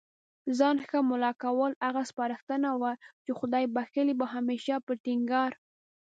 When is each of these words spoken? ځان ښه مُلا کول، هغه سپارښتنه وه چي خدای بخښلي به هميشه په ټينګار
ځان 0.57 0.77
ښه 0.87 0.99
مُلا 1.09 1.31
کول، 1.43 1.71
هغه 1.85 2.01
سپارښتنه 2.11 2.69
وه 2.81 2.91
چي 3.23 3.31
خدای 3.39 3.65
بخښلي 3.75 4.13
به 4.19 4.25
هميشه 4.33 4.75
په 4.85 4.93
ټينګار 5.05 5.51